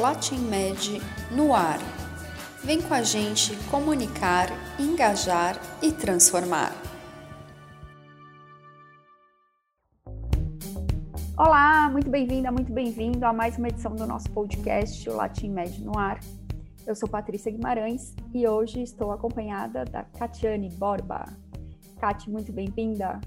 LatinMed 0.00 1.00
no 1.30 1.54
ar. 1.54 1.78
Vem 2.64 2.80
com 2.82 2.92
a 2.94 3.02
gente 3.02 3.56
comunicar, 3.70 4.48
engajar 4.78 5.56
e 5.80 5.92
transformar. 5.92 6.72
Olá, 11.36 11.88
muito 11.90 12.10
bem-vinda, 12.10 12.50
muito 12.50 12.72
bem-vindo 12.72 13.24
a 13.24 13.32
mais 13.32 13.56
uma 13.58 13.68
edição 13.68 13.94
do 13.94 14.06
nosso 14.06 14.30
podcast, 14.30 15.08
o 15.08 15.16
LatinMed 15.16 15.82
no 15.84 15.98
ar. 15.98 16.18
Eu 16.86 16.94
sou 16.94 17.08
Patrícia 17.08 17.50
Guimarães 17.50 18.14
e 18.32 18.46
hoje 18.46 18.82
estou 18.82 19.12
acompanhada 19.12 19.84
da 19.84 20.02
Catiane 20.02 20.70
Borba. 20.70 21.24
Cati, 21.98 22.30
muito 22.30 22.52
bem-vinda. 22.52 23.20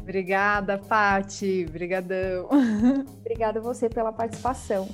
Obrigada, 0.00 0.78
Pati. 0.78 1.66
Obrigadão. 1.68 2.48
Obrigada 3.20 3.58
a 3.58 3.62
você 3.62 3.88
pela 3.88 4.12
participação. 4.12 4.88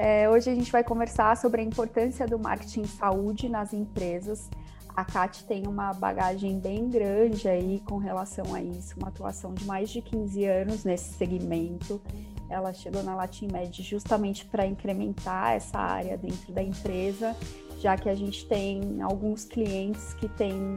É, 0.00 0.30
hoje 0.30 0.48
a 0.48 0.54
gente 0.54 0.70
vai 0.70 0.84
conversar 0.84 1.36
sobre 1.36 1.60
a 1.60 1.64
importância 1.64 2.24
do 2.24 2.38
marketing 2.38 2.84
saúde 2.84 3.48
nas 3.48 3.72
empresas. 3.72 4.48
A 4.94 5.04
Kat 5.04 5.44
tem 5.44 5.66
uma 5.66 5.92
bagagem 5.92 6.60
bem 6.60 6.88
grande 6.88 7.48
aí 7.48 7.82
com 7.84 7.96
relação 7.96 8.54
a 8.54 8.62
isso, 8.62 8.94
uma 8.96 9.08
atuação 9.08 9.52
de 9.52 9.64
mais 9.64 9.90
de 9.90 10.00
15 10.00 10.44
anos 10.44 10.84
nesse 10.84 11.14
segmento. 11.14 12.00
Ela 12.48 12.72
chegou 12.72 13.02
na 13.02 13.16
LatinMed 13.16 13.82
justamente 13.82 14.46
para 14.46 14.64
incrementar 14.64 15.54
essa 15.54 15.78
área 15.80 16.16
dentro 16.16 16.52
da 16.52 16.62
empresa, 16.62 17.36
já 17.78 17.96
que 17.96 18.08
a 18.08 18.14
gente 18.14 18.46
tem 18.46 19.02
alguns 19.02 19.44
clientes 19.44 20.14
que 20.14 20.28
têm 20.28 20.76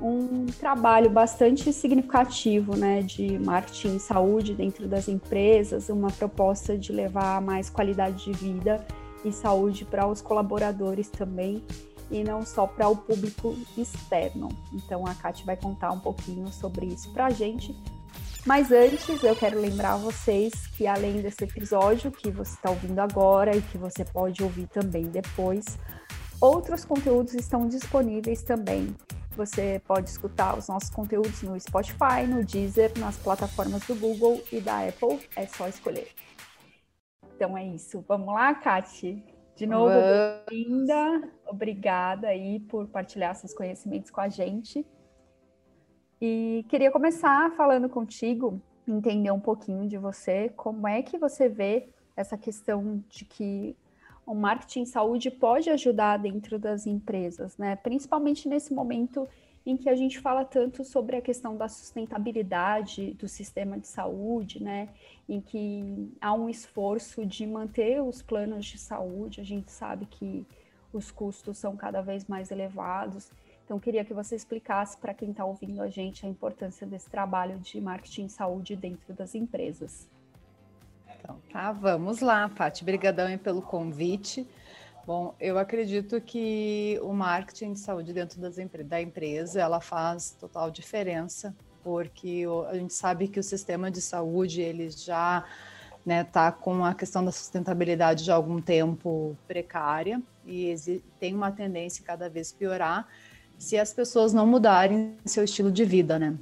um 0.00 0.46
trabalho 0.46 1.10
bastante 1.10 1.72
significativo 1.72 2.76
né, 2.76 3.00
de 3.02 3.38
marketing 3.38 3.96
e 3.96 4.00
saúde 4.00 4.54
dentro 4.54 4.86
das 4.86 5.08
empresas, 5.08 5.88
uma 5.88 6.10
proposta 6.10 6.76
de 6.76 6.92
levar 6.92 7.40
mais 7.40 7.70
qualidade 7.70 8.24
de 8.24 8.32
vida 8.32 8.84
e 9.24 9.32
saúde 9.32 9.84
para 9.84 10.06
os 10.06 10.20
colaboradores 10.20 11.08
também, 11.08 11.64
e 12.10 12.22
não 12.22 12.44
só 12.44 12.66
para 12.66 12.88
o 12.88 12.96
público 12.96 13.56
externo. 13.76 14.48
Então 14.72 15.04
a 15.06 15.14
Kate 15.14 15.44
vai 15.44 15.56
contar 15.56 15.90
um 15.90 15.98
pouquinho 15.98 16.46
sobre 16.52 16.86
isso 16.86 17.12
para 17.12 17.26
a 17.26 17.30
gente. 17.30 17.74
Mas 18.44 18.70
antes, 18.70 19.24
eu 19.24 19.34
quero 19.34 19.60
lembrar 19.60 19.96
vocês 19.96 20.68
que 20.68 20.86
além 20.86 21.20
desse 21.20 21.42
episódio 21.42 22.12
que 22.12 22.30
você 22.30 22.54
está 22.54 22.70
ouvindo 22.70 23.00
agora 23.00 23.56
e 23.56 23.60
que 23.60 23.76
você 23.76 24.04
pode 24.04 24.40
ouvir 24.40 24.68
também 24.68 25.06
depois, 25.06 25.64
outros 26.40 26.84
conteúdos 26.84 27.34
estão 27.34 27.66
disponíveis 27.66 28.42
também 28.42 28.94
você 29.36 29.80
pode 29.86 30.08
escutar 30.08 30.58
os 30.58 30.68
nossos 30.68 30.88
conteúdos 30.88 31.42
no 31.42 31.58
Spotify, 31.60 32.26
no 32.26 32.44
Deezer, 32.44 32.92
nas 32.98 33.16
plataformas 33.16 33.86
do 33.86 33.94
Google 33.94 34.42
e 34.50 34.60
da 34.60 34.88
Apple. 34.88 35.20
É 35.36 35.46
só 35.46 35.68
escolher. 35.68 36.08
Então 37.34 37.56
é 37.56 37.64
isso. 37.66 38.02
Vamos 38.08 38.32
lá, 38.32 38.54
Kati? 38.54 39.22
De 39.54 39.66
novo, 39.66 39.94
bem-vinda. 40.48 41.30
Obrigada 41.46 42.28
aí 42.28 42.60
por 42.60 42.88
partilhar 42.88 43.34
seus 43.34 43.52
conhecimentos 43.52 44.10
com 44.10 44.20
a 44.20 44.28
gente. 44.28 44.86
E 46.20 46.64
queria 46.68 46.90
começar 46.90 47.50
falando 47.56 47.88
contigo, 47.88 48.60
entender 48.88 49.30
um 49.30 49.40
pouquinho 49.40 49.86
de 49.86 49.98
você, 49.98 50.48
como 50.56 50.88
é 50.88 51.02
que 51.02 51.18
você 51.18 51.48
vê 51.48 51.90
essa 52.16 52.38
questão 52.38 53.04
de 53.08 53.24
que 53.26 53.76
o 54.26 54.34
marketing 54.34 54.84
saúde 54.84 55.30
pode 55.30 55.70
ajudar 55.70 56.16
dentro 56.18 56.58
das 56.58 56.84
empresas, 56.84 57.56
né? 57.56 57.76
Principalmente 57.76 58.48
nesse 58.48 58.74
momento 58.74 59.28
em 59.64 59.76
que 59.76 59.88
a 59.88 59.94
gente 59.94 60.18
fala 60.18 60.44
tanto 60.44 60.84
sobre 60.84 61.16
a 61.16 61.20
questão 61.20 61.56
da 61.56 61.68
sustentabilidade 61.68 63.14
do 63.14 63.28
sistema 63.28 63.78
de 63.78 63.86
saúde, 63.86 64.62
né? 64.62 64.88
Em 65.28 65.40
que 65.40 66.12
há 66.20 66.32
um 66.32 66.48
esforço 66.48 67.24
de 67.24 67.46
manter 67.46 68.02
os 68.02 68.20
planos 68.20 68.66
de 68.66 68.78
saúde, 68.78 69.40
a 69.40 69.44
gente 69.44 69.70
sabe 69.70 70.06
que 70.06 70.44
os 70.92 71.10
custos 71.10 71.58
são 71.58 71.76
cada 71.76 72.00
vez 72.00 72.26
mais 72.26 72.50
elevados. 72.50 73.30
Então, 73.64 73.78
queria 73.78 74.04
que 74.04 74.14
você 74.14 74.34
explicasse 74.34 74.96
para 74.96 75.14
quem 75.14 75.30
está 75.30 75.44
ouvindo 75.44 75.82
a 75.82 75.88
gente 75.88 76.24
a 76.24 76.28
importância 76.28 76.86
desse 76.86 77.10
trabalho 77.10 77.58
de 77.58 77.80
marketing 77.80 78.28
saúde 78.28 78.76
dentro 78.76 79.12
das 79.14 79.34
empresas. 79.34 80.08
Então, 81.26 81.40
tá, 81.52 81.72
vamos 81.72 82.20
lá, 82.20 82.48
Paty. 82.48 82.84
Obrigadão 82.84 83.36
pelo 83.36 83.60
convite. 83.60 84.46
Bom, 85.04 85.34
eu 85.40 85.58
acredito 85.58 86.20
que 86.20 87.00
o 87.02 87.12
marketing 87.12 87.72
de 87.72 87.80
saúde 87.80 88.12
dentro 88.12 88.40
das, 88.40 88.54
da 88.84 89.02
empresa, 89.02 89.60
ela 89.60 89.80
faz 89.80 90.36
total 90.38 90.70
diferença, 90.70 91.52
porque 91.82 92.44
a 92.68 92.76
gente 92.76 92.94
sabe 92.94 93.26
que 93.26 93.40
o 93.40 93.42
sistema 93.42 93.90
de 93.90 94.00
saúde, 94.00 94.60
ele 94.60 94.88
já 94.88 95.44
está 95.44 95.44
né, 96.04 96.22
tá 96.22 96.52
com 96.52 96.84
a 96.84 96.94
questão 96.94 97.24
da 97.24 97.32
sustentabilidade 97.32 98.22
de 98.22 98.30
algum 98.30 98.60
tempo 98.60 99.36
precária 99.48 100.22
e 100.46 101.02
tem 101.18 101.34
uma 101.34 101.50
tendência 101.50 102.04
cada 102.04 102.30
vez 102.30 102.52
piorar 102.52 103.08
se 103.58 103.76
as 103.76 103.92
pessoas 103.92 104.32
não 104.32 104.46
mudarem 104.46 105.16
seu 105.24 105.42
estilo 105.42 105.72
de 105.72 105.84
vida, 105.84 106.20
né? 106.20 106.36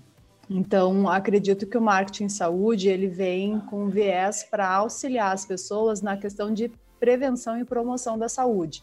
Então, 0.48 1.08
acredito 1.08 1.66
que 1.66 1.78
o 1.78 1.80
marketing 1.80 2.28
saúde 2.28 2.88
ele 2.88 3.08
vem 3.08 3.60
com 3.60 3.88
viés 3.88 4.44
para 4.44 4.68
auxiliar 4.68 5.32
as 5.32 5.46
pessoas 5.46 6.02
na 6.02 6.16
questão 6.16 6.52
de 6.52 6.70
prevenção 7.00 7.58
e 7.58 7.64
promoção 7.64 8.18
da 8.18 8.28
saúde, 8.28 8.82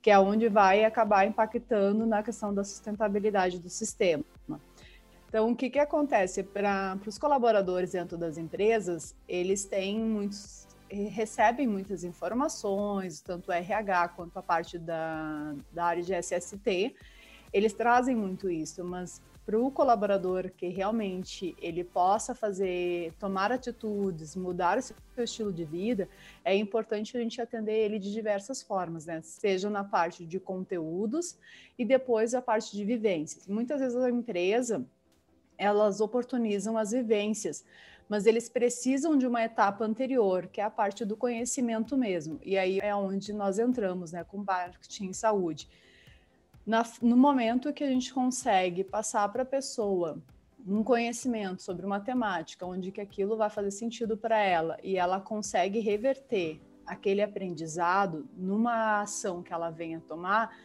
que 0.00 0.10
é 0.10 0.18
onde 0.18 0.48
vai 0.48 0.84
acabar 0.84 1.26
impactando 1.26 2.06
na 2.06 2.22
questão 2.22 2.54
da 2.54 2.64
sustentabilidade 2.64 3.58
do 3.58 3.68
sistema. 3.68 4.24
Então, 5.28 5.50
o 5.50 5.56
que, 5.56 5.70
que 5.70 5.78
acontece 5.78 6.42
para 6.42 6.98
os 7.06 7.18
colaboradores 7.18 7.92
dentro 7.92 8.18
das 8.18 8.36
empresas? 8.36 9.14
Eles 9.26 9.64
têm 9.64 9.98
muitos, 9.98 10.68
recebem 10.90 11.66
muitas 11.66 12.04
informações, 12.04 13.22
tanto 13.22 13.48
o 13.48 13.52
RH 13.52 14.08
quanto 14.08 14.36
a 14.36 14.42
parte 14.42 14.78
da, 14.78 15.54
da 15.72 15.84
área 15.86 16.02
de 16.02 16.12
SST, 16.12 16.94
eles 17.52 17.72
trazem 17.72 18.14
muito 18.14 18.50
isso, 18.50 18.84
mas 18.84 19.22
para 19.44 19.58
o 19.58 19.70
colaborador 19.70 20.50
que 20.56 20.68
realmente 20.68 21.54
ele 21.60 21.82
possa 21.82 22.34
fazer, 22.34 23.12
tomar 23.18 23.50
atitudes, 23.50 24.36
mudar 24.36 24.78
o 24.78 24.82
seu 24.82 24.96
estilo 25.18 25.52
de 25.52 25.64
vida, 25.64 26.08
é 26.44 26.54
importante 26.54 27.16
a 27.16 27.20
gente 27.20 27.40
atender 27.40 27.72
ele 27.72 27.98
de 27.98 28.12
diversas 28.12 28.62
formas, 28.62 29.06
né? 29.06 29.20
Seja 29.22 29.68
na 29.68 29.82
parte 29.82 30.24
de 30.24 30.38
conteúdos 30.38 31.36
e 31.76 31.84
depois 31.84 32.34
a 32.34 32.42
parte 32.42 32.76
de 32.76 32.84
vivências. 32.84 33.48
Muitas 33.48 33.80
vezes 33.80 33.96
a 33.96 34.10
empresa 34.10 34.86
elas 35.58 36.00
oportunizam 36.00 36.78
as 36.78 36.92
vivências, 36.92 37.64
mas 38.08 38.26
eles 38.26 38.48
precisam 38.48 39.16
de 39.16 39.26
uma 39.26 39.42
etapa 39.44 39.84
anterior, 39.84 40.46
que 40.46 40.60
é 40.60 40.64
a 40.64 40.70
parte 40.70 41.04
do 41.04 41.16
conhecimento 41.16 41.96
mesmo. 41.96 42.38
E 42.44 42.56
aí 42.56 42.78
é 42.80 42.94
onde 42.94 43.32
nós 43.32 43.58
entramos, 43.58 44.12
né, 44.12 44.24
com 44.24 44.38
marketing 44.38 45.06
em 45.06 45.12
saúde 45.12 45.68
na, 46.66 46.84
no 47.00 47.16
momento 47.16 47.72
que 47.72 47.84
a 47.84 47.88
gente 47.88 48.12
consegue 48.12 48.84
passar 48.84 49.28
para 49.30 49.42
a 49.42 49.46
pessoa 49.46 50.22
um 50.66 50.82
conhecimento 50.82 51.62
sobre 51.62 51.84
uma 51.84 52.00
temática, 52.00 52.64
onde 52.64 52.92
que 52.92 53.00
aquilo 53.00 53.36
vai 53.36 53.50
fazer 53.50 53.72
sentido 53.72 54.16
para 54.16 54.38
ela 54.38 54.78
e 54.82 54.96
ela 54.96 55.20
consegue 55.20 55.80
reverter 55.80 56.60
aquele 56.86 57.20
aprendizado 57.20 58.28
numa 58.36 59.02
ação 59.02 59.42
que 59.42 59.52
ela 59.52 59.70
venha 59.70 60.00
tomar, 60.06 60.56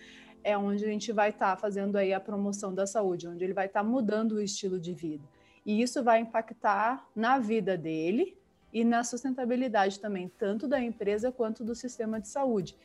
é 0.43 0.57
onde 0.57 0.85
a 0.85 0.87
gente 0.87 1.11
vai 1.11 1.29
estar 1.29 1.55
tá 1.55 1.57
fazendo 1.57 1.95
aí 1.95 2.13
a 2.13 2.19
promoção 2.19 2.73
da 2.73 2.85
saúde, 2.85 3.27
onde 3.27 3.43
ele 3.43 3.53
vai 3.53 3.65
estar 3.65 3.83
tá 3.83 3.87
mudando 3.87 4.33
o 4.33 4.41
estilo 4.41 4.79
de 4.79 4.93
vida. 4.93 5.23
E 5.65 5.81
isso 5.81 6.03
vai 6.03 6.19
impactar 6.19 7.05
na 7.15 7.39
vida 7.39 7.77
dele 7.77 8.37
e 8.71 8.83
na 8.83 9.03
sustentabilidade 9.03 9.99
também, 9.99 10.31
tanto 10.37 10.67
da 10.67 10.79
empresa 10.79 11.31
quanto 11.31 11.63
do 11.63 11.75
sistema 11.75 12.21
de 12.21 12.27
saúde. 12.27 12.77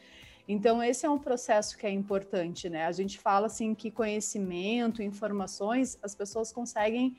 Então, 0.52 0.82
esse 0.82 1.06
é 1.06 1.08
um 1.08 1.18
processo 1.18 1.78
que 1.78 1.86
é 1.86 1.90
importante, 1.90 2.68
né? 2.68 2.84
A 2.84 2.92
gente 2.92 3.18
fala 3.18 3.46
assim 3.46 3.74
que 3.74 3.90
conhecimento, 3.90 5.02
informações, 5.02 5.98
as 6.02 6.14
pessoas 6.14 6.52
conseguem 6.52 7.16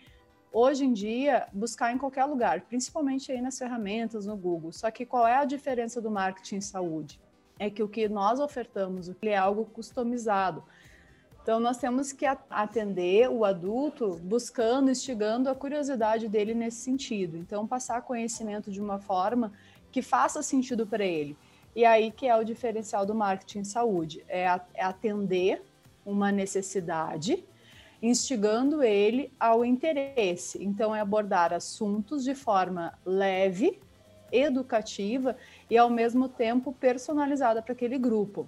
hoje 0.52 0.86
em 0.86 0.94
dia 0.94 1.48
buscar 1.52 1.92
em 1.92 1.98
qualquer 1.98 2.26
lugar, 2.26 2.62
principalmente 2.62 3.32
aí 3.32 3.42
nas 3.42 3.58
ferramentas 3.58 4.28
no 4.28 4.38
Google. 4.38 4.72
Só 4.72 4.92
que 4.92 5.04
qual 5.04 5.26
é 5.26 5.36
a 5.38 5.46
diferença 5.46 6.00
do 6.00 6.12
marketing 6.12 6.58
em 6.58 6.62
saúde? 6.62 7.20
É 7.58 7.72
que 7.72 7.82
o 7.82 7.88
que 7.88 8.08
nós 8.08 8.40
ofertamos 8.40 9.12
é 9.24 9.36
algo 9.36 9.66
customizado. 9.66 10.64
Então, 11.42 11.60
nós 11.60 11.78
temos 11.78 12.12
que 12.12 12.28
atender 12.52 13.32
o 13.32 13.44
adulto 13.44 14.12
buscando, 14.22 14.92
instigando 14.92 15.50
a 15.50 15.56
curiosidade 15.56 16.30
dele 16.30 16.54
nesse 16.54 16.82
sentido. 16.82 17.36
Então, 17.36 17.66
passar 17.66 18.04
conhecimento 18.04 18.72
de 18.72 18.80
uma 18.80 19.00
forma 19.00 19.52
que 19.92 20.04
faça 20.04 20.44
sentido 20.44 20.86
para 20.86 21.04
ele. 21.04 21.36
E 21.76 21.86
aí 21.86 22.12
que 22.12 22.28
é 22.28 22.36
o 22.36 22.44
diferencial 22.44 23.06
do 23.06 23.16
marketing 23.16 23.60
em 23.60 23.64
saúde, 23.64 24.24
é, 24.28 24.44
é 24.74 24.84
atender 24.84 25.62
uma 26.06 26.32
necessidade, 26.32 27.44
instigando 28.02 28.84
ele 28.84 29.32
ao 29.40 29.64
interesse. 29.64 30.64
Então, 30.64 30.96
é 30.96 31.00
abordar 31.00 31.54
assuntos 31.54 32.24
de 32.24 32.36
forma 32.36 32.94
leve, 33.06 33.80
educativa 34.32 35.38
e, 35.70 35.78
ao 35.78 35.90
mesmo 35.90 36.28
tempo, 36.28 36.74
personalizada 36.74 37.62
para 37.62 37.74
aquele 37.74 37.98
grupo. 37.98 38.48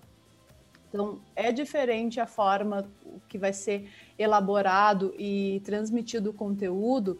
Então, 0.89 1.19
é 1.35 1.51
diferente 1.51 2.19
a 2.19 2.27
forma 2.27 2.85
que 3.27 3.37
vai 3.37 3.53
ser 3.53 3.89
elaborado 4.17 5.13
e 5.17 5.61
transmitido 5.65 6.29
o 6.29 6.33
conteúdo 6.33 7.19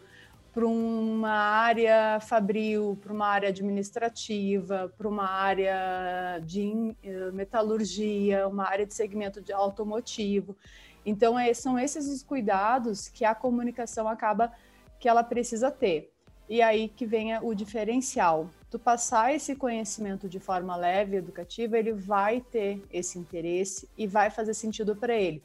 para 0.56 0.66
uma 0.66 1.28
área 1.28 2.18
fabril, 2.18 2.98
para 3.02 3.12
uma 3.12 3.26
área 3.26 3.50
administrativa, 3.50 4.90
para 4.96 5.06
uma 5.06 5.28
área 5.28 6.40
de 6.42 6.96
eh, 7.02 7.30
metalurgia, 7.30 8.48
uma 8.48 8.64
área 8.64 8.86
de 8.86 8.94
segmento 8.94 9.42
de 9.42 9.52
automotivo. 9.52 10.56
Então, 11.04 11.38
é, 11.38 11.52
são 11.52 11.78
esses 11.78 12.06
os 12.08 12.22
cuidados 12.22 13.06
que 13.06 13.22
a 13.22 13.34
comunicação 13.34 14.08
acaba 14.08 14.50
que 14.98 15.06
ela 15.06 15.22
precisa 15.22 15.70
ter. 15.70 16.10
E 16.48 16.62
aí 16.62 16.88
que 16.88 17.04
vem 17.04 17.36
o 17.42 17.52
diferencial. 17.52 18.48
Tu 18.70 18.78
passar 18.78 19.34
esse 19.34 19.54
conhecimento 19.54 20.26
de 20.26 20.40
forma 20.40 20.74
leve, 20.74 21.18
educativa, 21.18 21.78
ele 21.78 21.92
vai 21.92 22.40
ter 22.40 22.82
esse 22.90 23.18
interesse 23.18 23.86
e 23.94 24.06
vai 24.06 24.30
fazer 24.30 24.54
sentido 24.54 24.96
para 24.96 25.14
ele. 25.14 25.42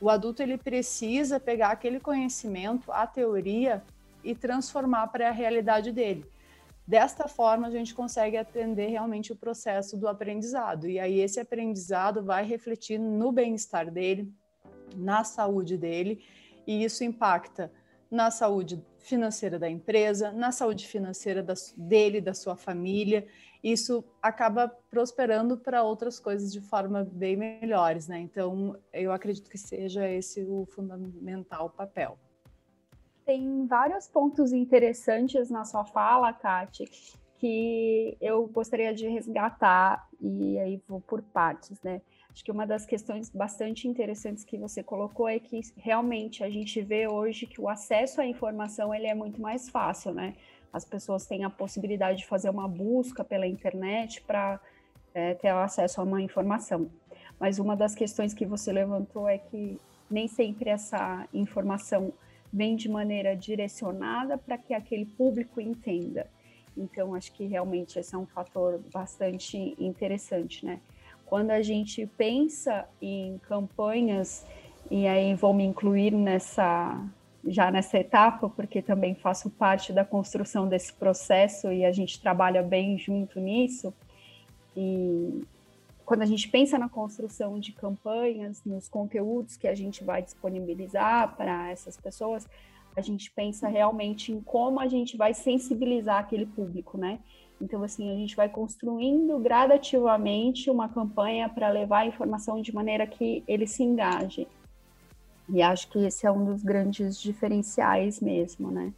O 0.00 0.10
adulto 0.10 0.42
ele 0.42 0.58
precisa 0.58 1.38
pegar 1.38 1.68
aquele 1.68 2.00
conhecimento, 2.00 2.90
a 2.90 3.06
teoria 3.06 3.84
e 4.22 4.34
transformar 4.34 5.08
para 5.08 5.28
a 5.28 5.32
realidade 5.32 5.92
dele. 5.92 6.24
Desta 6.88 7.28
forma, 7.28 7.66
a 7.66 7.70
gente 7.70 7.94
consegue 7.94 8.38
atender 8.38 8.86
realmente 8.86 9.30
o 9.30 9.36
processo 9.36 9.94
do 9.94 10.08
aprendizado. 10.08 10.88
E 10.88 10.98
aí, 10.98 11.20
esse 11.20 11.38
aprendizado 11.38 12.24
vai 12.24 12.44
refletir 12.46 12.98
no 12.98 13.30
bem-estar 13.30 13.90
dele, 13.90 14.32
na 14.96 15.22
saúde 15.22 15.76
dele, 15.76 16.24
e 16.66 16.82
isso 16.82 17.04
impacta 17.04 17.70
na 18.10 18.30
saúde 18.30 18.82
financeira 19.00 19.58
da 19.58 19.68
empresa, 19.68 20.32
na 20.32 20.50
saúde 20.50 20.86
financeira 20.86 21.42
da, 21.42 21.52
dele, 21.76 22.22
da 22.22 22.32
sua 22.32 22.56
família. 22.56 23.26
Isso 23.62 24.02
acaba 24.22 24.68
prosperando 24.90 25.58
para 25.58 25.82
outras 25.82 26.18
coisas 26.18 26.50
de 26.50 26.62
forma 26.62 27.04
bem 27.04 27.36
melhores, 27.36 28.08
né? 28.08 28.18
Então, 28.18 28.78
eu 28.94 29.12
acredito 29.12 29.50
que 29.50 29.58
seja 29.58 30.08
esse 30.08 30.42
o 30.42 30.64
fundamental 30.64 31.68
papel 31.68 32.18
tem 33.28 33.66
vários 33.66 34.08
pontos 34.08 34.54
interessantes 34.54 35.50
na 35.50 35.62
sua 35.62 35.84
fala, 35.84 36.32
Kate, 36.32 36.90
que 37.38 38.16
eu 38.22 38.46
gostaria 38.46 38.94
de 38.94 39.06
resgatar 39.06 40.08
e 40.18 40.58
aí 40.58 40.82
vou 40.88 40.98
por 40.98 41.20
partes, 41.20 41.78
né? 41.82 42.00
Acho 42.32 42.42
que 42.42 42.50
uma 42.50 42.66
das 42.66 42.86
questões 42.86 43.28
bastante 43.28 43.86
interessantes 43.86 44.44
que 44.44 44.56
você 44.56 44.82
colocou 44.82 45.28
é 45.28 45.38
que 45.38 45.60
realmente 45.76 46.42
a 46.42 46.48
gente 46.48 46.80
vê 46.80 47.06
hoje 47.06 47.44
que 47.44 47.60
o 47.60 47.68
acesso 47.68 48.22
à 48.22 48.26
informação 48.26 48.94
ele 48.94 49.06
é 49.06 49.14
muito 49.14 49.42
mais 49.42 49.68
fácil, 49.68 50.14
né? 50.14 50.34
As 50.72 50.86
pessoas 50.86 51.26
têm 51.26 51.44
a 51.44 51.50
possibilidade 51.50 52.20
de 52.20 52.26
fazer 52.26 52.48
uma 52.48 52.66
busca 52.66 53.22
pela 53.22 53.46
internet 53.46 54.22
para 54.22 54.58
é, 55.12 55.34
ter 55.34 55.48
acesso 55.48 56.00
a 56.00 56.04
uma 56.04 56.22
informação. 56.22 56.90
Mas 57.38 57.58
uma 57.58 57.76
das 57.76 57.94
questões 57.94 58.32
que 58.32 58.46
você 58.46 58.72
levantou 58.72 59.28
é 59.28 59.36
que 59.36 59.78
nem 60.10 60.26
sempre 60.28 60.70
essa 60.70 61.28
informação 61.34 62.10
vem 62.52 62.76
de 62.76 62.88
maneira 62.88 63.36
direcionada 63.36 64.38
para 64.38 64.56
que 64.58 64.74
aquele 64.74 65.04
público 65.04 65.60
entenda. 65.60 66.26
Então, 66.76 67.14
acho 67.14 67.32
que 67.32 67.44
realmente 67.46 67.98
esse 67.98 68.14
é 68.14 68.18
um 68.18 68.26
fator 68.26 68.80
bastante 68.92 69.74
interessante, 69.78 70.64
né? 70.64 70.80
Quando 71.26 71.50
a 71.50 71.60
gente 71.60 72.06
pensa 72.16 72.88
em 73.02 73.38
campanhas, 73.38 74.46
e 74.90 75.06
aí 75.06 75.34
vou 75.34 75.52
me 75.52 75.64
incluir 75.64 76.12
nessa 76.12 77.04
já 77.46 77.70
nessa 77.70 77.98
etapa, 77.98 78.48
porque 78.48 78.82
também 78.82 79.14
faço 79.14 79.48
parte 79.48 79.92
da 79.92 80.04
construção 80.04 80.68
desse 80.68 80.92
processo 80.92 81.72
e 81.72 81.84
a 81.84 81.92
gente 81.92 82.20
trabalha 82.20 82.62
bem 82.62 82.98
junto 82.98 83.40
nisso. 83.40 83.94
E 84.76 85.42
quando 86.08 86.22
a 86.22 86.26
gente 86.26 86.48
pensa 86.48 86.78
na 86.78 86.88
construção 86.88 87.60
de 87.60 87.70
campanhas, 87.70 88.64
nos 88.64 88.88
conteúdos 88.88 89.58
que 89.58 89.68
a 89.68 89.74
gente 89.74 90.02
vai 90.02 90.22
disponibilizar 90.22 91.36
para 91.36 91.70
essas 91.70 91.98
pessoas, 91.98 92.48
a 92.96 93.02
gente 93.02 93.30
pensa 93.30 93.68
realmente 93.68 94.32
em 94.32 94.40
como 94.40 94.80
a 94.80 94.88
gente 94.88 95.18
vai 95.18 95.34
sensibilizar 95.34 96.20
aquele 96.20 96.46
público, 96.46 96.96
né? 96.96 97.18
Então, 97.60 97.82
assim, 97.82 98.10
a 98.10 98.14
gente 98.14 98.34
vai 98.34 98.48
construindo 98.48 99.38
gradativamente 99.38 100.70
uma 100.70 100.88
campanha 100.88 101.46
para 101.46 101.68
levar 101.68 101.98
a 101.98 102.06
informação 102.06 102.62
de 102.62 102.74
maneira 102.74 103.06
que 103.06 103.44
ele 103.46 103.66
se 103.66 103.82
engaje. 103.82 104.48
E 105.46 105.60
acho 105.60 105.90
que 105.90 105.98
esse 105.98 106.26
é 106.26 106.32
um 106.32 106.42
dos 106.42 106.62
grandes 106.62 107.20
diferenciais 107.20 108.18
mesmo, 108.18 108.70
né? 108.70 108.94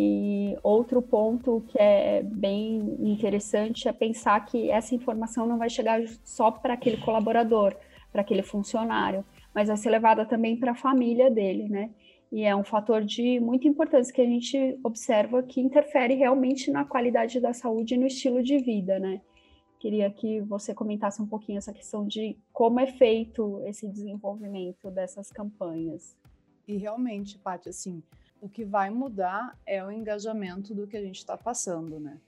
E 0.00 0.56
outro 0.62 1.02
ponto 1.02 1.64
que 1.66 1.76
é 1.76 2.22
bem 2.22 2.76
interessante 3.00 3.88
é 3.88 3.92
pensar 3.92 4.38
que 4.46 4.70
essa 4.70 4.94
informação 4.94 5.44
não 5.44 5.58
vai 5.58 5.68
chegar 5.68 6.00
só 6.22 6.52
para 6.52 6.74
aquele 6.74 6.98
colaborador, 6.98 7.74
para 8.12 8.20
aquele 8.20 8.44
funcionário, 8.44 9.24
mas 9.52 9.66
vai 9.66 9.76
ser 9.76 9.90
levada 9.90 10.24
também 10.24 10.56
para 10.56 10.70
a 10.70 10.76
família 10.76 11.28
dele, 11.28 11.68
né? 11.68 11.90
E 12.30 12.44
é 12.44 12.54
um 12.54 12.62
fator 12.62 13.02
de 13.04 13.40
muita 13.40 13.66
importância 13.66 14.14
que 14.14 14.20
a 14.20 14.24
gente 14.24 14.78
observa 14.84 15.42
que 15.42 15.60
interfere 15.60 16.14
realmente 16.14 16.70
na 16.70 16.84
qualidade 16.84 17.40
da 17.40 17.52
saúde 17.52 17.94
e 17.94 17.98
no 17.98 18.06
estilo 18.06 18.40
de 18.40 18.56
vida, 18.58 19.00
né? 19.00 19.20
Queria 19.80 20.08
que 20.12 20.40
você 20.42 20.72
comentasse 20.72 21.20
um 21.20 21.26
pouquinho 21.26 21.58
essa 21.58 21.72
questão 21.72 22.06
de 22.06 22.36
como 22.52 22.78
é 22.78 22.86
feito 22.86 23.60
esse 23.66 23.88
desenvolvimento 23.88 24.92
dessas 24.92 25.32
campanhas. 25.32 26.16
E 26.68 26.76
realmente, 26.76 27.36
Paty, 27.36 27.70
assim, 27.70 28.00
o 28.40 28.48
que 28.48 28.64
vai 28.64 28.90
mudar 28.90 29.56
é 29.66 29.84
o 29.84 29.90
engajamento 29.90 30.74
do 30.74 30.86
que 30.86 30.96
a 30.96 31.02
gente 31.02 31.18
está 31.18 31.36
passando, 31.36 31.98
né? 31.98 32.18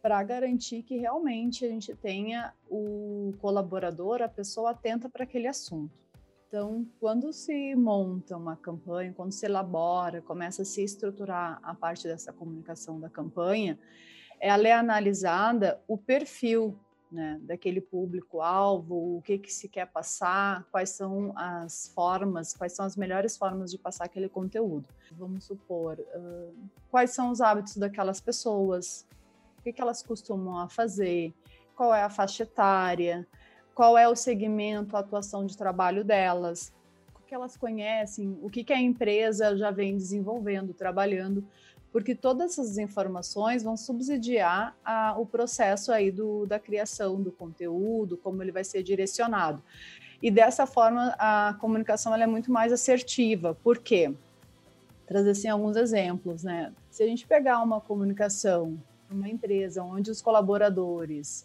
Para 0.00 0.22
garantir 0.22 0.82
que 0.82 0.96
realmente 0.96 1.64
a 1.64 1.68
gente 1.68 1.94
tenha 1.94 2.52
o 2.68 3.32
colaborador, 3.40 4.20
a 4.20 4.28
pessoa 4.28 4.70
atenta 4.70 5.08
para 5.08 5.24
aquele 5.24 5.46
assunto. 5.46 6.02
Então, 6.48 6.86
quando 7.00 7.32
se 7.32 7.74
monta 7.74 8.36
uma 8.36 8.56
campanha, 8.56 9.14
quando 9.14 9.32
se 9.32 9.46
elabora, 9.46 10.20
começa 10.20 10.62
a 10.62 10.64
se 10.64 10.82
estruturar 10.82 11.58
a 11.62 11.74
parte 11.74 12.06
dessa 12.06 12.32
comunicação 12.32 13.00
da 13.00 13.08
campanha, 13.08 13.78
ela 14.38 14.68
é 14.68 14.72
analisada 14.72 15.80
o 15.86 15.96
perfil 15.96 16.76
né, 17.12 17.38
daquele 17.42 17.80
público-alvo, 17.80 19.18
o 19.18 19.22
que, 19.22 19.38
que 19.38 19.52
se 19.52 19.68
quer 19.68 19.86
passar, 19.86 20.66
quais 20.72 20.90
são 20.90 21.32
as 21.36 21.92
formas, 21.94 22.54
quais 22.54 22.72
são 22.72 22.86
as 22.86 22.96
melhores 22.96 23.36
formas 23.36 23.70
de 23.70 23.76
passar 23.76 24.04
aquele 24.04 24.28
conteúdo. 24.28 24.88
Vamos 25.12 25.44
supor, 25.44 25.98
uh, 26.00 26.54
quais 26.90 27.10
são 27.10 27.30
os 27.30 27.42
hábitos 27.42 27.76
daquelas 27.76 28.20
pessoas, 28.20 29.06
o 29.58 29.62
que, 29.62 29.72
que 29.72 29.82
elas 29.82 30.02
costumam 30.02 30.66
fazer, 30.68 31.34
qual 31.76 31.94
é 31.94 32.02
a 32.02 32.10
faixa 32.10 32.44
etária, 32.44 33.28
qual 33.74 33.96
é 33.98 34.08
o 34.08 34.16
segmento, 34.16 34.96
a 34.96 35.00
atuação 35.00 35.44
de 35.44 35.56
trabalho 35.56 36.02
delas, 36.02 36.72
o 37.14 37.22
que 37.26 37.34
elas 37.34 37.56
conhecem, 37.56 38.38
o 38.42 38.48
que, 38.48 38.64
que 38.64 38.72
a 38.72 38.80
empresa 38.80 39.56
já 39.56 39.70
vem 39.70 39.96
desenvolvendo, 39.96 40.72
trabalhando 40.72 41.46
porque 41.92 42.14
todas 42.14 42.52
essas 42.52 42.78
informações 42.78 43.62
vão 43.62 43.76
subsidiar 43.76 44.74
a, 44.82 45.14
o 45.18 45.26
processo 45.26 45.92
aí 45.92 46.10
do, 46.10 46.46
da 46.46 46.58
criação 46.58 47.20
do 47.22 47.30
conteúdo, 47.30 48.16
como 48.16 48.42
ele 48.42 48.50
vai 48.50 48.64
ser 48.64 48.82
direcionado. 48.82 49.62
E 50.22 50.30
dessa 50.30 50.66
forma 50.66 51.14
a 51.18 51.54
comunicação 51.60 52.14
é 52.14 52.26
muito 52.26 52.50
mais 52.50 52.72
assertiva. 52.72 53.54
Por 53.62 53.78
quê? 53.78 54.14
Trazer 55.06 55.30
assim, 55.30 55.48
alguns 55.48 55.76
exemplos, 55.76 56.42
né? 56.42 56.72
Se 56.90 57.02
a 57.02 57.06
gente 57.06 57.26
pegar 57.26 57.60
uma 57.60 57.80
comunicação, 57.80 58.80
uma 59.10 59.28
empresa 59.28 59.82
onde 59.82 60.10
os 60.10 60.22
colaboradores, 60.22 61.44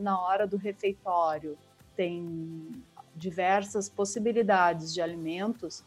na 0.00 0.18
hora 0.18 0.46
do 0.46 0.56
refeitório, 0.56 1.58
têm 1.94 2.82
diversas 3.14 3.90
possibilidades 3.90 4.94
de 4.94 5.02
alimentos, 5.02 5.84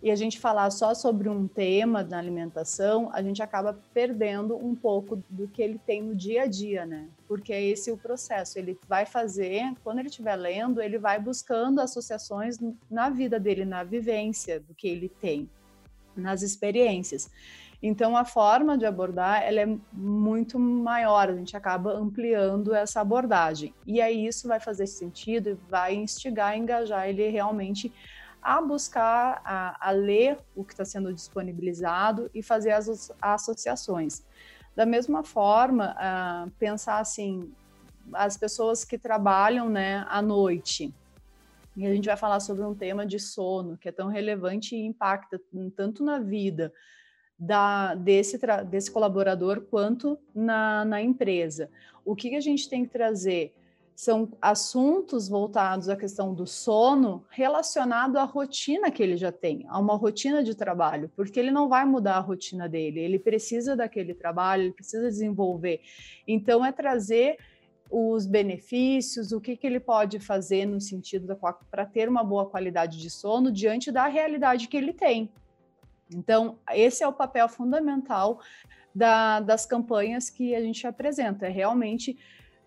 e 0.00 0.10
a 0.10 0.14
gente 0.14 0.38
falar 0.38 0.70
só 0.70 0.94
sobre 0.94 1.28
um 1.28 1.48
tema 1.48 2.04
na 2.04 2.18
alimentação, 2.18 3.10
a 3.12 3.20
gente 3.20 3.42
acaba 3.42 3.76
perdendo 3.92 4.56
um 4.56 4.74
pouco 4.74 5.22
do 5.28 5.48
que 5.48 5.60
ele 5.60 5.78
tem 5.78 6.02
no 6.02 6.14
dia 6.14 6.42
a 6.42 6.46
dia, 6.46 6.86
né? 6.86 7.08
Porque 7.26 7.52
é 7.52 7.62
esse 7.62 7.90
o 7.90 7.96
processo. 7.96 8.58
Ele 8.58 8.78
vai 8.88 9.04
fazer, 9.04 9.74
quando 9.82 9.98
ele 9.98 10.08
estiver 10.08 10.36
lendo, 10.36 10.80
ele 10.80 10.98
vai 10.98 11.18
buscando 11.18 11.80
associações 11.80 12.58
na 12.88 13.10
vida 13.10 13.40
dele, 13.40 13.64
na 13.64 13.82
vivência 13.82 14.60
do 14.60 14.72
que 14.72 14.86
ele 14.86 15.08
tem, 15.08 15.50
nas 16.16 16.42
experiências. 16.42 17.28
Então, 17.82 18.16
a 18.16 18.24
forma 18.24 18.76
de 18.76 18.84
abordar 18.84 19.42
ela 19.42 19.60
é 19.60 19.78
muito 19.92 20.58
maior, 20.58 21.28
a 21.28 21.34
gente 21.34 21.56
acaba 21.56 21.92
ampliando 21.92 22.74
essa 22.74 23.00
abordagem. 23.00 23.72
E 23.86 24.00
aí 24.00 24.26
isso 24.26 24.48
vai 24.48 24.58
fazer 24.58 24.86
sentido 24.86 25.50
e 25.50 25.54
vai 25.70 25.94
instigar, 25.94 26.56
engajar 26.56 27.08
ele 27.08 27.28
realmente 27.28 27.92
a 28.48 28.62
buscar, 28.62 29.42
a, 29.44 29.88
a 29.88 29.90
ler 29.90 30.38
o 30.56 30.64
que 30.64 30.72
está 30.72 30.82
sendo 30.82 31.12
disponibilizado 31.12 32.30
e 32.32 32.42
fazer 32.42 32.70
as 32.70 33.12
associações. 33.20 34.24
Da 34.74 34.86
mesma 34.86 35.22
forma, 35.22 35.94
uh, 35.94 36.50
pensar 36.52 36.98
assim, 36.98 37.52
as 38.10 38.38
pessoas 38.38 38.86
que 38.86 38.96
trabalham 38.96 39.68
né, 39.68 40.06
à 40.08 40.22
noite, 40.22 40.94
e 41.76 41.86
a 41.86 41.94
gente 41.94 42.06
vai 42.06 42.16
falar 42.16 42.40
sobre 42.40 42.64
um 42.64 42.74
tema 42.74 43.04
de 43.04 43.20
sono 43.20 43.76
que 43.76 43.90
é 43.90 43.92
tão 43.92 44.08
relevante 44.08 44.74
e 44.74 44.80
impacta 44.80 45.38
tanto 45.76 46.02
na 46.02 46.18
vida 46.18 46.72
da, 47.38 47.94
desse, 47.94 48.40
desse 48.70 48.90
colaborador 48.90 49.60
quanto 49.60 50.18
na, 50.34 50.86
na 50.86 51.02
empresa. 51.02 51.70
O 52.02 52.16
que, 52.16 52.30
que 52.30 52.36
a 52.36 52.40
gente 52.40 52.66
tem 52.66 52.86
que 52.86 52.90
trazer? 52.90 53.54
São 53.98 54.28
assuntos 54.40 55.28
voltados 55.28 55.88
à 55.88 55.96
questão 55.96 56.32
do 56.32 56.46
sono 56.46 57.26
relacionado 57.28 58.16
à 58.16 58.22
rotina 58.22 58.92
que 58.92 59.02
ele 59.02 59.16
já 59.16 59.32
tem, 59.32 59.66
a 59.68 59.76
uma 59.76 59.96
rotina 59.96 60.40
de 60.40 60.54
trabalho, 60.54 61.10
porque 61.16 61.40
ele 61.40 61.50
não 61.50 61.68
vai 61.68 61.84
mudar 61.84 62.14
a 62.14 62.20
rotina 62.20 62.68
dele, 62.68 63.00
ele 63.00 63.18
precisa 63.18 63.74
daquele 63.74 64.14
trabalho, 64.14 64.62
ele 64.62 64.72
precisa 64.72 65.08
desenvolver. 65.08 65.80
Então, 66.28 66.64
é 66.64 66.70
trazer 66.70 67.38
os 67.90 68.24
benefícios, 68.24 69.32
o 69.32 69.40
que, 69.40 69.56
que 69.56 69.66
ele 69.66 69.80
pode 69.80 70.20
fazer 70.20 70.64
no 70.64 70.80
sentido 70.80 71.36
para 71.68 71.84
ter 71.84 72.08
uma 72.08 72.22
boa 72.22 72.48
qualidade 72.48 72.98
de 72.98 73.10
sono 73.10 73.50
diante 73.50 73.90
da 73.90 74.06
realidade 74.06 74.68
que 74.68 74.76
ele 74.76 74.92
tem. 74.92 75.28
Então, 76.14 76.56
esse 76.70 77.02
é 77.02 77.08
o 77.08 77.12
papel 77.12 77.48
fundamental 77.48 78.38
da, 78.94 79.40
das 79.40 79.66
campanhas 79.66 80.30
que 80.30 80.54
a 80.54 80.60
gente 80.60 80.86
apresenta, 80.86 81.46
é 81.46 81.50
realmente 81.50 82.16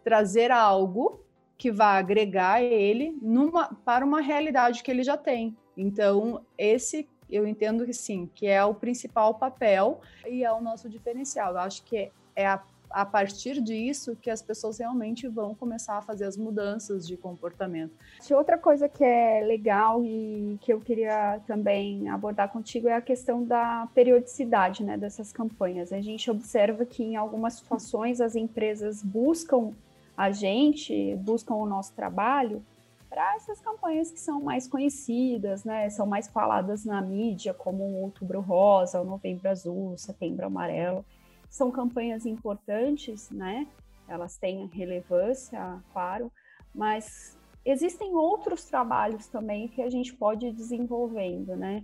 trazer 0.03 0.51
algo 0.51 1.21
que 1.57 1.71
vai 1.71 1.99
agregar 1.99 2.61
ele 2.61 3.17
numa, 3.21 3.67
para 3.85 4.03
uma 4.03 4.19
realidade 4.19 4.81
que 4.81 4.89
ele 4.89 5.03
já 5.03 5.15
tem. 5.15 5.55
Então, 5.77 6.43
esse 6.57 7.07
eu 7.29 7.47
entendo 7.47 7.85
que 7.85 7.93
sim, 7.93 8.29
que 8.35 8.45
é 8.45 8.63
o 8.63 8.73
principal 8.73 9.35
papel 9.35 10.01
e 10.27 10.43
é 10.43 10.51
o 10.51 10.61
nosso 10.61 10.89
diferencial. 10.89 11.53
Eu 11.53 11.59
acho 11.59 11.83
que 11.83 12.11
é 12.35 12.45
a, 12.45 12.61
a 12.89 13.05
partir 13.05 13.61
disso 13.61 14.17
que 14.21 14.29
as 14.29 14.41
pessoas 14.41 14.79
realmente 14.79 15.27
vão 15.27 15.55
começar 15.55 15.97
a 15.97 16.01
fazer 16.01 16.25
as 16.25 16.35
mudanças 16.35 17.07
de 17.07 17.15
comportamento. 17.15 17.93
Outra 18.31 18.57
coisa 18.57 18.89
que 18.89 19.03
é 19.03 19.41
legal 19.45 20.03
e 20.03 20.57
que 20.61 20.73
eu 20.73 20.81
queria 20.81 21.39
também 21.47 22.09
abordar 22.09 22.49
contigo 22.49 22.89
é 22.89 22.95
a 22.95 23.01
questão 23.01 23.43
da 23.43 23.87
periodicidade 23.95 24.83
né, 24.83 24.97
dessas 24.97 25.31
campanhas. 25.31 25.93
A 25.93 26.01
gente 26.01 26.29
observa 26.29 26.85
que 26.85 27.03
em 27.03 27.15
algumas 27.15 27.53
situações 27.53 28.19
as 28.19 28.35
empresas 28.35 29.01
buscam 29.01 29.73
a 30.15 30.31
gente, 30.31 31.15
buscam 31.17 31.55
o 31.55 31.65
nosso 31.65 31.93
trabalho 31.93 32.63
para 33.09 33.35
essas 33.35 33.59
campanhas 33.59 34.09
que 34.09 34.19
são 34.19 34.41
mais 34.41 34.67
conhecidas, 34.67 35.65
né? 35.65 35.89
São 35.89 36.05
mais 36.05 36.29
faladas 36.29 36.85
na 36.85 37.01
mídia, 37.01 37.53
como 37.53 37.83
o 37.83 38.03
Outubro 38.03 38.39
Rosa, 38.39 39.01
o 39.01 39.05
Novembro 39.05 39.49
Azul, 39.49 39.97
Setembro 39.97 40.45
Amarelo. 40.45 41.05
São 41.49 41.69
campanhas 41.69 42.25
importantes, 42.25 43.29
né? 43.29 43.67
Elas 44.07 44.37
têm 44.37 44.65
relevância, 44.67 45.81
claro, 45.91 46.31
mas 46.73 47.37
existem 47.65 48.15
outros 48.15 48.63
trabalhos 48.65 49.27
também 49.27 49.67
que 49.67 49.81
a 49.81 49.89
gente 49.89 50.13
pode 50.13 50.47
ir 50.47 50.53
desenvolvendo, 50.53 51.55
né? 51.55 51.83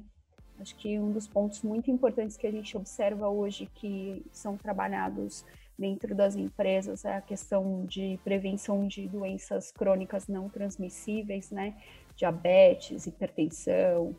Acho 0.60 0.76
que 0.76 0.98
um 0.98 1.12
dos 1.12 1.28
pontos 1.28 1.62
muito 1.62 1.92
importantes 1.92 2.36
que 2.36 2.48
a 2.48 2.52
gente 2.52 2.76
observa 2.76 3.30
hoje 3.30 3.70
que 3.76 4.26
são 4.32 4.58
trabalhados 4.58 5.46
dentro 5.78 6.16
das 6.16 6.36
empresas 6.36 7.06
a 7.06 7.22
questão 7.22 7.86
de 7.86 8.20
prevenção 8.24 8.88
de 8.88 9.08
doenças 9.08 9.72
crônicas 9.72 10.28
não 10.28 10.50
transmissíveis, 10.50 11.52
né? 11.52 11.76
Diabetes, 12.16 13.06
hipertensão, 13.06 14.16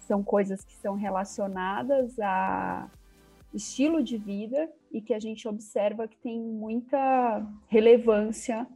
são 0.00 0.22
coisas 0.22 0.64
que 0.64 0.74
são 0.76 0.96
relacionadas 0.96 2.18
a 2.18 2.90
estilo 3.54 4.02
de 4.02 4.16
vida 4.16 4.68
e 4.90 5.00
que 5.00 5.14
a 5.14 5.20
gente 5.20 5.46
observa 5.46 6.08
que 6.08 6.16
tem 6.18 6.40
muita 6.40 7.46
relevância 7.68 8.66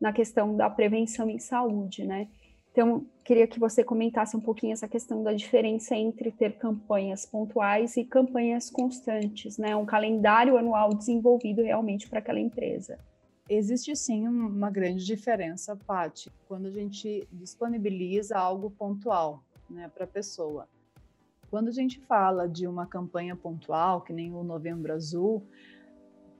na 0.00 0.12
questão 0.12 0.56
da 0.56 0.68
prevenção 0.68 1.28
em 1.30 1.38
saúde, 1.38 2.04
né? 2.04 2.28
Então, 2.72 3.06
queria 3.22 3.46
que 3.46 3.60
você 3.60 3.84
comentasse 3.84 4.34
um 4.34 4.40
pouquinho 4.40 4.72
essa 4.72 4.88
questão 4.88 5.22
da 5.22 5.34
diferença 5.34 5.94
entre 5.94 6.32
ter 6.32 6.56
campanhas 6.56 7.26
pontuais 7.26 7.98
e 7.98 8.04
campanhas 8.04 8.70
constantes, 8.70 9.58
né? 9.58 9.76
Um 9.76 9.84
calendário 9.84 10.56
anual 10.56 10.94
desenvolvido 10.94 11.62
realmente 11.62 12.08
para 12.08 12.18
aquela 12.18 12.40
empresa. 12.40 12.98
Existe 13.48 13.94
sim 13.94 14.26
uma 14.26 14.70
grande 14.70 15.04
diferença, 15.04 15.76
Paty, 15.76 16.30
quando 16.48 16.66
a 16.66 16.70
gente 16.70 17.28
disponibiliza 17.30 18.38
algo 18.38 18.70
pontual 18.70 19.44
né, 19.68 19.90
para 19.94 20.04
a 20.04 20.08
pessoa. 20.08 20.66
Quando 21.50 21.68
a 21.68 21.72
gente 21.72 22.00
fala 22.00 22.48
de 22.48 22.66
uma 22.66 22.86
campanha 22.86 23.36
pontual, 23.36 24.00
que 24.00 24.12
nem 24.12 24.32
o 24.32 24.42
Novembro 24.42 24.94
Azul, 24.94 25.46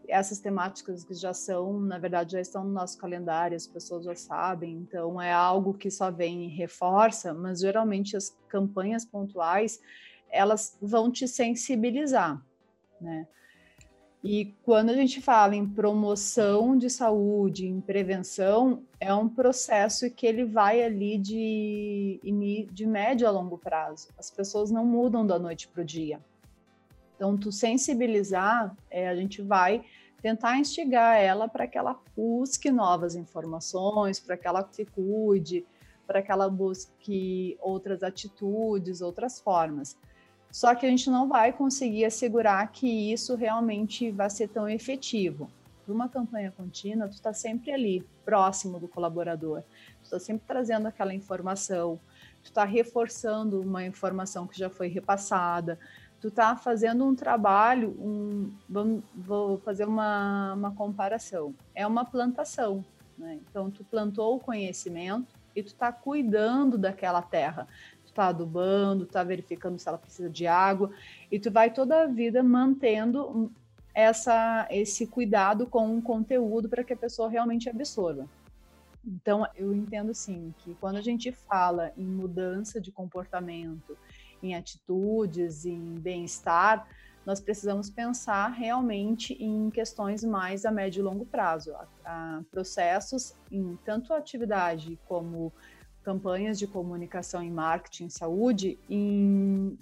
essas 0.09 0.39
temáticas 0.39 1.05
que 1.05 1.15
já 1.15 1.33
são, 1.33 1.81
na 1.81 1.99
verdade, 1.99 2.33
já 2.33 2.41
estão 2.41 2.65
no 2.65 2.73
nosso 2.73 2.99
calendário, 2.99 3.57
as 3.57 3.67
pessoas 3.67 4.05
já 4.05 4.15
sabem, 4.15 4.73
então 4.77 5.21
é 5.21 5.33
algo 5.33 5.75
que 5.75 5.91
só 5.91 6.11
vem 6.11 6.45
e 6.45 6.49
reforça, 6.49 7.33
mas 7.33 7.61
geralmente 7.61 8.17
as 8.17 8.37
campanhas 8.49 9.05
pontuais, 9.05 9.81
elas 10.31 10.77
vão 10.81 11.11
te 11.11 11.27
sensibilizar, 11.29 12.43
né? 13.01 13.27
E 14.25 14.55
quando 14.63 14.91
a 14.91 14.95
gente 14.95 15.21
fala 15.21 15.57
em 15.57 15.69
promoção 15.69 16.79
de 16.79 16.89
saúde, 16.89 17.67
em 17.67 17.81
prevenção, 17.81 18.85
é 19.01 19.13
um 19.13 19.29
processo 19.29 20.09
que 20.09 20.25
ele 20.25 20.45
vai 20.45 20.81
ali 20.81 21.19
de, 21.19 22.21
de 22.71 22.87
médio 22.87 23.27
a 23.27 23.33
longo 23.33 23.59
prazo. 23.59 24.09
As 24.17 24.31
pessoas 24.31 24.71
não 24.71 24.87
mudam 24.87 25.27
da 25.27 25.41
noite 25.41 25.67
para 25.67 25.83
o 25.83 25.85
dia. 25.85 26.21
Então, 27.23 27.37
tu 27.37 27.53
sensibilizar, 27.53 28.77
é, 28.91 29.09
a 29.09 29.15
gente 29.15 29.41
vai 29.41 29.85
tentar 30.21 30.59
instigar 30.59 31.17
ela 31.17 31.47
para 31.47 31.69
que 31.69 31.79
ela 31.79 31.97
busque 32.17 32.69
novas 32.69 33.15
informações, 33.15 34.19
para 34.19 34.37
que 34.37 34.45
ela 34.45 34.69
se 34.73 34.85
cuide, 34.85 35.65
para 36.05 36.21
que 36.21 36.33
ela 36.33 36.51
busque 36.51 37.57
outras 37.61 38.03
atitudes, 38.03 39.01
outras 39.01 39.39
formas. 39.39 39.97
Só 40.51 40.75
que 40.75 40.85
a 40.85 40.89
gente 40.89 41.09
não 41.09 41.29
vai 41.29 41.53
conseguir 41.53 42.07
assegurar 42.07 42.73
que 42.73 43.13
isso 43.13 43.37
realmente 43.37 44.11
vai 44.11 44.29
ser 44.29 44.49
tão 44.49 44.69
efetivo. 44.69 45.49
Para 45.85 45.95
uma 45.95 46.09
campanha 46.09 46.51
contínua, 46.51 47.07
tu 47.07 47.15
está 47.15 47.33
sempre 47.33 47.71
ali, 47.71 48.05
próximo 48.25 48.81
do 48.81 48.89
colaborador. 48.89 49.63
Tu 50.01 50.05
está 50.07 50.19
sempre 50.19 50.43
trazendo 50.45 50.89
aquela 50.89 51.15
informação, 51.15 52.01
tu 52.43 52.47
está 52.47 52.65
reforçando 52.65 53.61
uma 53.61 53.85
informação 53.85 54.45
que 54.45 54.59
já 54.59 54.69
foi 54.69 54.89
repassada, 54.89 55.79
tu 56.23 56.31
tá 56.31 56.55
fazendo 56.55 57.05
um 57.05 57.17
trabalho, 57.17 57.97
um, 57.99 58.53
vamos, 58.69 59.03
vou 59.13 59.59
fazer 59.59 59.85
uma, 59.85 60.55
uma 60.55 60.73
comparação. 60.73 61.53
É 61.75 61.85
uma 61.85 62.05
plantação, 62.05 62.85
né? 63.19 63.41
Então, 63.43 63.69
tu 63.73 63.83
plantou 63.83 64.37
o 64.37 64.39
conhecimento 64.39 65.35
e 65.55 65.65
tu 65.65 65.75
tá 65.75 65.91
cuidando 65.91 66.79
daquela 66.79 67.21
terra. 67.21 67.67
Tu 68.07 68.13
tá 68.13 68.29
adubando, 68.29 69.05
tá 69.05 69.25
verificando 69.25 69.81
se 69.81 69.89
ela 69.89 69.99
precisa 69.99 70.31
de 70.31 70.47
água 70.47 70.93
e 71.29 71.41
tu 71.41 71.51
vai 71.51 71.73
toda 71.73 72.05
a 72.05 72.07
vida 72.07 72.41
mantendo 72.41 73.51
essa, 73.93 74.69
esse 74.71 75.09
cuidado 75.09 75.67
com 75.67 75.93
um 75.93 76.01
conteúdo 76.01 76.69
para 76.69 76.85
que 76.85 76.93
a 76.93 76.97
pessoa 76.97 77.29
realmente 77.29 77.69
absorva. 77.69 78.29
Então, 79.05 79.45
eu 79.57 79.75
entendo 79.75 80.15
sim 80.15 80.55
que 80.59 80.73
quando 80.75 80.99
a 80.99 81.03
gente 81.03 81.33
fala 81.33 81.91
em 81.97 82.07
mudança 82.07 82.81
de 82.81 82.93
comportamento, 82.93 83.99
em 84.43 84.55
atitudes, 84.55 85.65
em 85.65 85.95
bem-estar, 85.95 86.87
nós 87.25 87.41
precisamos 87.41 87.89
pensar 87.89 88.49
realmente 88.49 89.35
em 89.35 89.71
questões 89.71 90.25
mais 90.25 90.65
a 90.65 90.71
médio 90.73 91.01
e 91.01 91.03
longo 91.03 91.25
prazo, 91.25 91.73
a, 91.75 91.87
a 92.05 92.43
processos 92.51 93.35
em 93.51 93.79
tanto 93.85 94.13
atividade 94.13 94.99
como 95.07 95.53
campanhas 96.03 96.59
de 96.59 96.67
comunicação 96.67 97.43
em 97.43 97.51
marketing, 97.51 98.09
saúde, 98.09 98.77
em 98.91 99.79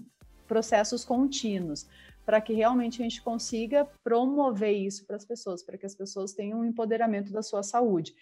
processos 0.47 1.05
contínuos, 1.05 1.89
para 2.27 2.41
que 2.41 2.53
realmente 2.53 3.01
a 3.01 3.05
gente 3.05 3.23
consiga 3.23 3.89
promover 4.05 4.73
isso 4.73 5.07
para 5.07 5.17
as 5.17 5.25
pessoas, 5.25 5.63
para 5.63 5.79
que 5.79 5.87
as 5.87 5.95
pessoas 5.95 6.33
tenham 6.33 6.61
um 6.61 6.65
empoderamento 6.65 7.33
da 7.33 7.43
sua 7.43 7.63
saúde. 7.63 8.15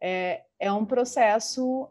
É, 0.00 0.42
é 0.58 0.72
um 0.72 0.86
processo 0.86 1.88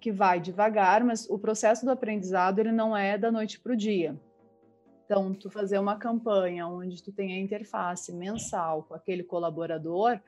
que 0.00 0.12
vai 0.12 0.40
devagar, 0.40 1.02
mas 1.04 1.28
o 1.28 1.38
processo 1.38 1.84
do 1.84 1.90
aprendizado 1.90 2.58
ele 2.58 2.72
não 2.72 2.96
é 2.96 3.16
da 3.16 3.30
noite 3.30 3.58
para 3.60 3.72
o 3.72 3.76
dia. 3.76 4.18
Então, 5.04 5.34
tu 5.34 5.50
fazer 5.50 5.78
uma 5.78 5.96
campanha 5.96 6.66
onde 6.66 7.02
tu 7.02 7.12
tem 7.12 7.34
a 7.34 7.40
interface 7.40 8.12
mensal 8.12 8.84
com 8.84 8.94
aquele 8.94 9.22
colaborador, 9.22 10.18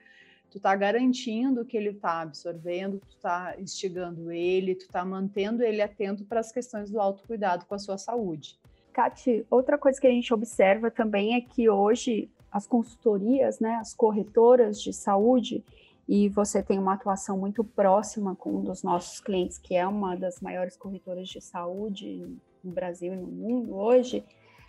tu 0.51 0.59
está 0.59 0.75
garantindo 0.77 1.65
que 1.65 1.77
ele 1.77 1.91
está 1.91 2.21
absorvendo, 2.21 3.01
tu 3.01 3.17
está 3.17 3.55
instigando 3.59 4.31
ele, 4.31 4.75
tu 4.75 4.83
está 4.83 5.05
mantendo 5.05 5.63
ele 5.63 5.81
atento 5.81 6.25
para 6.25 6.41
as 6.41 6.53
questões 6.53 6.91
do 6.91 7.01
autocuidado 7.01 7.65
com 7.65 7.75
a 7.75 7.79
sua 7.79 7.97
saúde. 7.97 8.59
Cati, 8.93 9.45
outra 9.51 9.77
coisa 9.77 10.01
que 10.01 10.07
a 10.07 10.11
gente 10.11 10.33
observa 10.33 10.91
também 10.91 11.35
é 11.35 11.41
que 11.41 11.69
hoje 11.69 12.31
as 12.51 12.67
consultorias, 12.67 13.61
né, 13.61 13.75
as 13.75 13.93
corretoras 13.93 14.81
de 14.81 14.93
saúde, 14.93 15.63
e 16.09 16.29
você 16.29 16.63
tem 16.63 16.79
uma 16.79 16.95
atuação 16.95 17.37
muito 17.39 17.65
próxima 17.65 18.37
com 18.37 18.57
um 18.57 18.63
dos 18.63 18.83
nossos 18.83 19.21
clientes, 19.21 19.59
que 19.59 19.75
é 19.75 19.87
uma 19.87 20.17
das 20.17 20.41
maiores 20.41 20.77
corretoras 20.77 21.29
de 21.29 21.41
saúde 21.41 22.25
no 22.63 22.73
Brasil 22.73 23.13
e 23.13 23.17
no 23.17 23.27
mundo 23.27 23.75
hoje, 23.75 24.25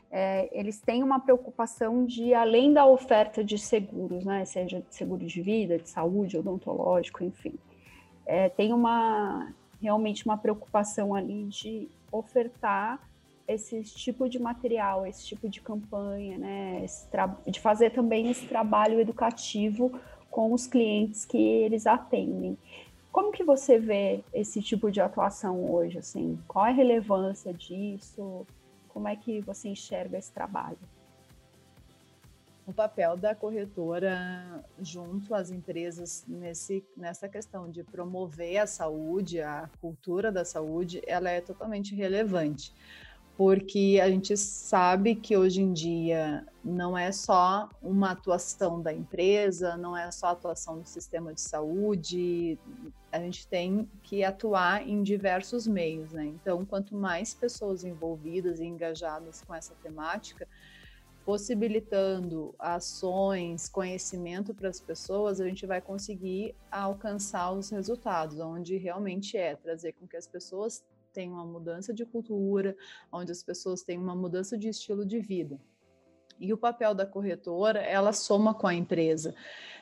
é, 0.09 0.49
eles 0.57 0.79
têm 0.79 1.03
uma 1.03 1.19
preocupação 1.19 2.05
de, 2.05 2.33
além 2.33 2.73
da 2.73 2.85
oferta 2.85 3.43
de 3.43 3.57
seguros, 3.57 4.25
né, 4.25 4.45
seja 4.45 4.81
de 4.81 4.95
seguro 4.95 5.25
de 5.25 5.41
vida, 5.41 5.77
de 5.77 5.89
saúde, 5.89 6.37
odontológico, 6.37 7.23
enfim, 7.23 7.53
é, 8.25 8.49
tem 8.49 8.73
uma 8.73 9.53
realmente 9.79 10.25
uma 10.25 10.37
preocupação 10.37 11.13
ali 11.13 11.43
de 11.45 11.87
ofertar 12.11 12.99
esse 13.47 13.83
tipo 13.83 14.27
de 14.27 14.39
material, 14.39 15.05
esse 15.05 15.25
tipo 15.25 15.47
de 15.47 15.61
campanha, 15.61 16.37
né, 16.37 16.85
de 17.45 17.59
fazer 17.59 17.91
também 17.91 18.29
esse 18.29 18.45
trabalho 18.47 18.99
educativo 18.99 19.99
com 20.37 20.53
os 20.53 20.67
clientes 20.67 21.25
que 21.25 21.35
eles 21.35 21.87
atendem. 21.87 22.55
como 23.11 23.31
que 23.31 23.43
você 23.43 23.79
vê 23.79 24.23
esse 24.31 24.61
tipo 24.61 24.91
de 24.91 25.01
atuação 25.01 25.73
hoje? 25.73 25.97
Assim, 25.97 26.37
qual 26.47 26.67
é 26.67 26.69
a 26.69 26.73
relevância 26.73 27.51
disso? 27.51 28.45
Como 28.87 29.07
é 29.07 29.15
que 29.15 29.41
você 29.41 29.69
enxerga 29.69 30.15
esse 30.15 30.31
trabalho? 30.31 30.77
o 32.67 32.73
papel 32.73 33.15
da 33.15 33.33
corretora 33.33 34.61
junto 34.81 35.33
às 35.33 35.49
empresas 35.49 36.25
nesse, 36.27 36.85
nessa 36.97 37.29
questão 37.29 37.71
de 37.71 37.81
promover 37.81 38.57
a 38.57 38.67
saúde, 38.67 39.41
a 39.41 39.69
cultura 39.79 40.33
da 40.33 40.43
saúde, 40.43 41.01
ela 41.07 41.29
é 41.29 41.39
totalmente 41.39 41.95
relevante, 41.95 42.73
porque 43.37 43.99
a 44.01 44.09
gente 44.09 44.35
sabe 44.35 45.13
que 45.13 45.37
hoje 45.37 45.61
em 45.61 45.71
dia 45.71 46.43
não 46.65 46.97
é 46.97 47.11
só 47.11 47.69
uma 47.83 48.09
atuação 48.11 48.81
da 48.81 48.91
empresa, 48.91 49.77
não 49.77 49.95
é 49.95 50.09
só 50.09 50.29
atuação 50.29 50.79
do 50.79 50.87
sistema 50.87 51.31
de 51.31 51.41
saúde, 51.41 52.57
a 53.11 53.19
gente 53.19 53.47
tem 53.47 53.87
que 54.01 54.23
atuar 54.23 54.87
em 54.87 55.03
diversos 55.03 55.67
meios, 55.67 56.13
né? 56.13 56.25
Então, 56.25 56.65
quanto 56.65 56.95
mais 56.95 57.35
pessoas 57.35 57.83
envolvidas 57.83 58.59
e 58.59 58.65
engajadas 58.65 59.43
com 59.43 59.53
essa 59.53 59.75
temática, 59.83 60.47
possibilitando 61.23 62.55
ações, 62.57 63.69
conhecimento 63.69 64.51
para 64.51 64.69
as 64.69 64.81
pessoas, 64.81 65.39
a 65.39 65.45
gente 65.47 65.67
vai 65.67 65.79
conseguir 65.79 66.55
alcançar 66.71 67.51
os 67.51 67.69
resultados, 67.69 68.39
onde 68.39 68.77
realmente 68.77 69.37
é 69.37 69.55
trazer 69.55 69.91
com 69.93 70.07
que 70.07 70.17
as 70.17 70.25
pessoas 70.25 70.83
tenham 71.17 71.33
uma 71.33 71.45
mudança 71.45 71.91
de 71.91 72.05
cultura, 72.05 72.77
onde 73.11 73.31
as 73.31 73.41
pessoas 73.41 73.81
tenham 73.81 74.03
uma 74.03 74.15
mudança 74.15 74.55
de 74.55 74.69
estilo 74.69 75.03
de 75.03 75.19
vida. 75.19 75.59
E 76.39 76.53
o 76.53 76.57
papel 76.57 76.93
da 76.93 77.07
corretora, 77.07 77.79
ela 77.79 78.13
soma 78.13 78.53
com 78.53 78.67
a 78.67 78.75
empresa. 78.75 79.33